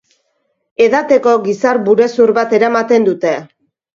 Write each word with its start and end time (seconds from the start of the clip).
Edateko 0.85 1.33
giza-burezur 1.43 2.35
bat 2.39 2.57
eramaten 2.61 3.05
dute. 3.11 3.37